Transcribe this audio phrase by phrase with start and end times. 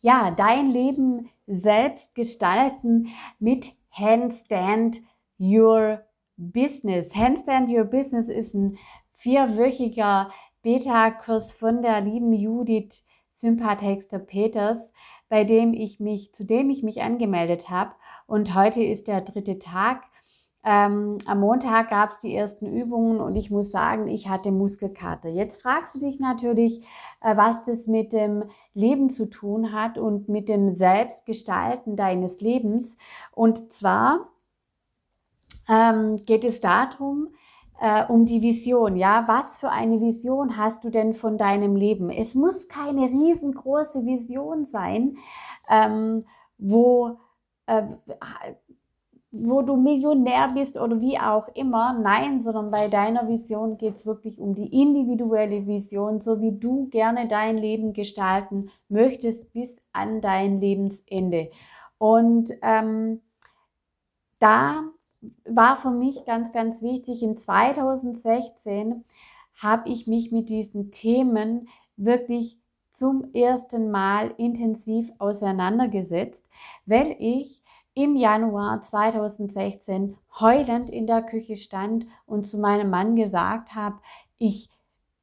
[0.00, 3.08] ja, dein Leben selbst gestalten
[3.38, 5.00] mit Handstand
[5.38, 6.02] Your
[6.36, 7.14] Business.
[7.14, 8.78] Handstand Your Business ist ein
[9.16, 10.30] vierwöchiger
[10.62, 14.78] Beta-Kurs von der lieben Judith Sympathexter Peters,
[15.28, 17.92] bei dem ich mich, zu dem ich mich angemeldet habe.
[18.26, 20.04] Und heute ist der dritte Tag.
[20.64, 25.28] Ähm, am Montag gab es die ersten Übungen und ich muss sagen, ich hatte Muskelkater.
[25.28, 26.84] Jetzt fragst du dich natürlich,
[27.20, 28.44] äh, was das mit dem
[28.78, 32.96] Leben zu tun hat und mit dem Selbstgestalten deines Lebens.
[33.32, 34.28] Und zwar
[35.68, 37.28] ähm, geht es darum,
[37.80, 38.96] äh, um die Vision.
[38.96, 42.10] Ja, was für eine Vision hast du denn von deinem Leben?
[42.10, 45.18] Es muss keine riesengroße Vision sein,
[45.68, 46.24] ähm,
[46.56, 47.18] wo
[47.66, 47.82] äh,
[49.30, 51.92] wo du Millionär bist oder wie auch immer.
[51.92, 56.88] Nein, sondern bei deiner Vision geht es wirklich um die individuelle Vision, so wie du
[56.88, 61.50] gerne dein Leben gestalten möchtest bis an dein Lebensende.
[61.98, 63.20] Und ähm,
[64.38, 64.84] da
[65.44, 69.04] war für mich ganz, ganz wichtig, in 2016
[69.56, 72.58] habe ich mich mit diesen Themen wirklich
[72.94, 76.44] zum ersten Mal intensiv auseinandergesetzt,
[76.86, 77.62] weil ich
[77.98, 83.96] im Januar 2016 heulend in der Küche stand und zu meinem Mann gesagt habe,
[84.38, 84.70] ich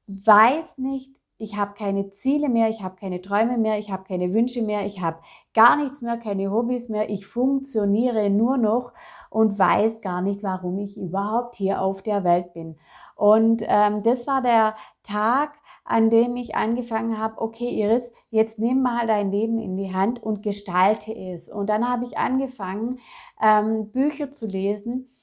[0.08, 4.34] weiß nicht, ich habe keine Ziele mehr, ich habe keine Träume mehr, ich habe keine
[4.34, 5.20] Wünsche mehr, ich habe
[5.53, 8.92] gar nichts mehr, keine Hobbys mehr, ich funktioniere nur noch
[9.30, 12.76] und weiß gar nicht, warum ich überhaupt hier auf der Welt bin.
[13.16, 15.53] Und ähm, das war der Tag,
[15.86, 20.22] an dem ich angefangen habe, okay Iris, jetzt nimm mal dein Leben in die Hand
[20.22, 21.47] und gestalte es.
[21.47, 23.00] Und dann habe ich angefangen,
[23.41, 25.13] ähm, Bücher zu lesen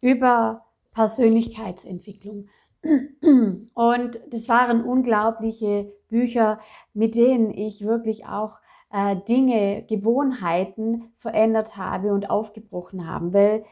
[0.00, 2.48] über Persönlichkeitsentwicklung.
[3.74, 6.58] Und das waren unglaubliche Bücher,
[6.92, 8.58] mit denen ich wirklich auch
[8.92, 13.32] äh, Dinge, Gewohnheiten verändert habe und aufgebrochen habe.
[13.32, 13.64] Weil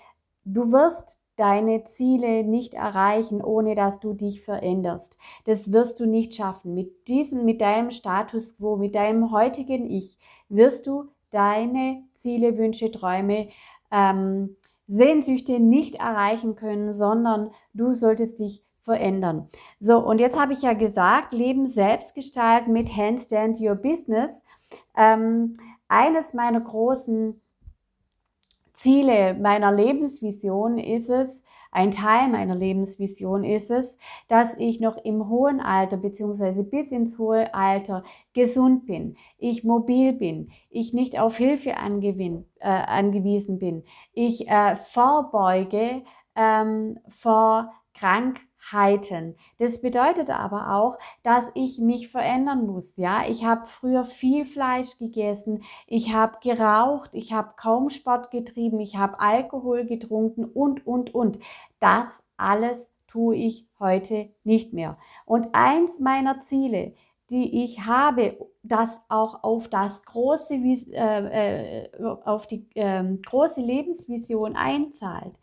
[0.45, 5.17] du wirst deine Ziele nicht erreichen, ohne dass du dich veränderst.
[5.47, 6.75] Das wirst du nicht schaffen.
[6.75, 10.19] Mit diesem, mit deinem Status quo, mit deinem heutigen Ich
[10.51, 13.49] wirst du deine Ziele, Wünsche, Träume,
[13.91, 14.57] ähm,
[14.87, 19.49] Sehnsüchte nicht erreichen können, sondern du solltest dich verändern.
[19.79, 24.45] So, und jetzt habe ich ja gesagt, Leben selbstgestalt mit Handstand Your Business.
[24.97, 25.57] Ähm,
[25.89, 27.41] eines meiner großen
[28.73, 33.97] Ziele meiner Lebensvision ist es, ein Teil meiner Lebensvision ist es,
[34.29, 40.13] dass ich noch im hohen Alter beziehungsweise bis ins hohe Alter gesund bin, ich mobil
[40.13, 46.03] bin, ich nicht auf Hilfe angewin, äh, angewiesen bin, ich äh, vorbeuge
[46.35, 49.37] ähm, vor Krankheiten Heiten.
[49.59, 52.97] Das bedeutet aber auch, dass ich mich verändern muss.
[52.97, 58.81] Ja, ich habe früher viel Fleisch gegessen, ich habe geraucht, ich habe kaum Sport getrieben,
[58.81, 61.39] ich habe Alkohol getrunken und und und.
[61.81, 62.07] Das
[62.37, 64.97] alles tue ich heute nicht mehr.
[65.27, 66.95] Und eins meiner Ziele,
[67.31, 74.57] die ich habe, das auch auf das große, äh, äh, auf die äh, große Lebensvision
[74.57, 75.35] einzahlt,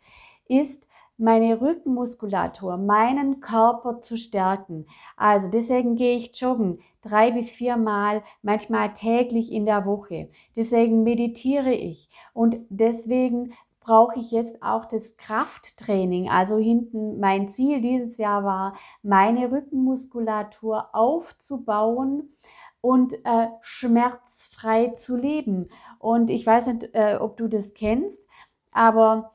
[0.48, 0.87] ist
[1.18, 4.86] meine Rückenmuskulatur, meinen Körper zu stärken.
[5.16, 10.30] Also deswegen gehe ich joggen drei bis viermal, manchmal täglich in der Woche.
[10.56, 16.28] Deswegen meditiere ich und deswegen brauche ich jetzt auch das Krafttraining.
[16.28, 22.36] Also hinten mein Ziel dieses Jahr war, meine Rückenmuskulatur aufzubauen
[22.80, 25.70] und äh, schmerzfrei zu leben.
[25.98, 28.28] Und ich weiß nicht, äh, ob du das kennst,
[28.72, 29.32] aber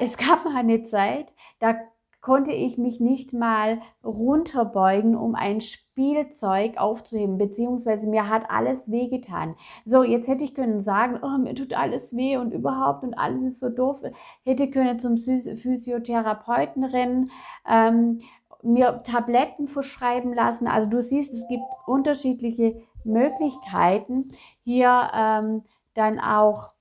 [0.00, 1.76] es gab mal eine Zeit, da
[2.20, 9.54] konnte ich mich nicht mal runterbeugen, um ein Spielzeug aufzuheben, beziehungsweise mir hat alles wehgetan.
[9.84, 13.42] So, jetzt hätte ich können sagen, oh, mir tut alles weh und überhaupt und alles
[13.42, 14.02] ist so doof.
[14.44, 17.30] Hätte können zum Physiotherapeuten rennen,
[17.66, 18.18] ähm,
[18.62, 20.66] mir Tabletten verschreiben lassen.
[20.66, 24.28] Also du siehst, es gibt unterschiedliche Möglichkeiten,
[24.64, 25.62] hier ähm,
[25.94, 26.72] dann auch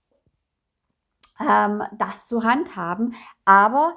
[1.39, 3.15] ähm, das zu handhaben.
[3.45, 3.95] Aber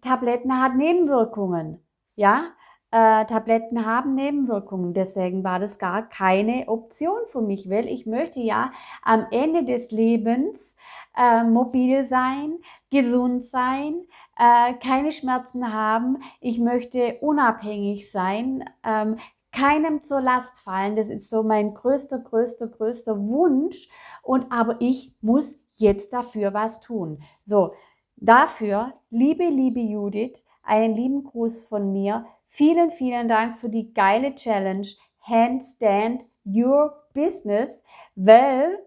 [0.00, 1.82] Tabletten hat Nebenwirkungen.
[2.14, 2.52] Ja,
[2.90, 4.94] äh, Tabletten haben Nebenwirkungen.
[4.94, 8.72] Deswegen war das gar keine Option für mich, weil ich möchte ja
[9.02, 10.76] am Ende des Lebens
[11.16, 12.58] äh, mobil sein,
[12.90, 13.94] gesund sein,
[14.38, 16.18] äh, keine Schmerzen haben.
[16.40, 19.16] Ich möchte unabhängig sein, ähm,
[19.56, 20.96] keinem zur Last fallen.
[20.96, 23.88] Das ist so mein größter, größter, größter Wunsch.
[24.22, 27.22] Und aber ich muss jetzt dafür was tun.
[27.44, 27.72] So,
[28.16, 32.26] dafür, liebe, liebe Judith, einen lieben Gruß von mir.
[32.46, 34.86] Vielen, vielen Dank für die geile Challenge.
[35.20, 37.82] Handstand your business,
[38.14, 38.78] weil,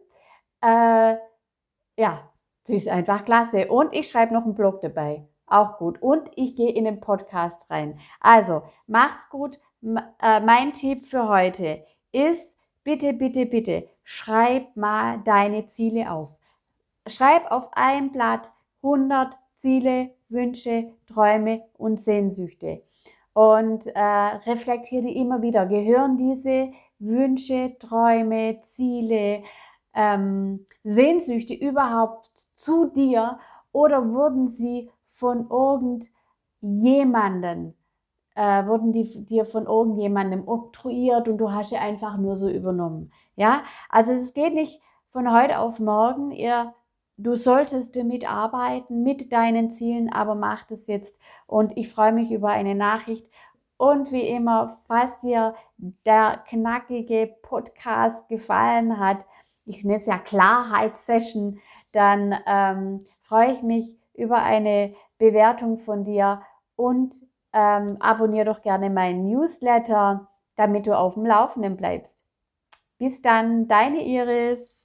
[0.61, 1.15] äh,
[1.97, 2.31] ja,
[2.63, 3.67] sie ist einfach klasse.
[3.67, 5.27] Und ich schreibe noch einen Blog dabei.
[5.47, 6.01] Auch gut.
[6.01, 7.99] Und ich gehe in den Podcast rein.
[8.21, 9.59] Also, macht's gut.
[9.81, 16.37] Äh, mein Tipp für heute ist, bitte, bitte, bitte, schreib mal deine Ziele auf.
[17.07, 18.51] Schreib auf ein Blatt
[18.83, 22.83] 100 Ziele, Wünsche, Träume und Sehnsüchte.
[23.33, 25.65] Und äh, reflektiere die immer wieder.
[25.65, 29.43] Gehören diese Wünsche, Träume, Ziele,
[29.93, 33.39] ähm, Sehnsüchte überhaupt zu dir
[33.71, 35.49] oder wurden sie von
[36.61, 37.75] irgendjemanden,
[38.39, 43.11] äh, wurden die dir von irgendjemandem oktroyiert und du hast sie einfach nur so übernommen.
[43.35, 46.31] Ja, also es geht nicht von heute auf morgen.
[46.31, 46.73] Ihr,
[47.17, 51.13] du solltest damit arbeiten, mit deinen Zielen, aber mach das jetzt.
[51.47, 53.27] Und ich freue mich über eine Nachricht.
[53.75, 55.53] Und wie immer, falls dir
[56.05, 59.25] der knackige Podcast gefallen hat,
[59.65, 61.59] ich nenne es ja Klarheitssession,
[61.91, 66.41] dann ähm, freue ich mich über eine Bewertung von dir
[66.77, 67.13] und
[67.53, 72.23] ähm, abonniere doch gerne meinen Newsletter, damit du auf dem Laufenden bleibst.
[72.97, 74.78] Bis dann, deine Iris.